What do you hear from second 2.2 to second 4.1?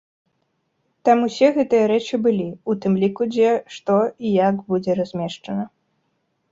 былі, у тым ліку дзе, што